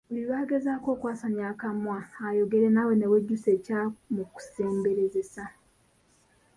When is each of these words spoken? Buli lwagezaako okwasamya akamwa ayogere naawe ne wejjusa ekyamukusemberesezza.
Buli 0.07 0.21
lwagezaako 0.27 0.87
okwasamya 0.95 1.45
akamwa 1.53 1.97
ayogere 2.27 2.67
naawe 2.71 2.93
ne 2.97 3.07
wejjusa 3.11 3.49
ekyamukusemberesezza. 3.57 5.45